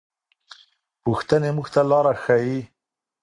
پوښتنې 1.03 1.49
موږ 1.55 1.67
ته 1.73 1.81
لاره 1.91 2.13
ښيي. 2.23 2.59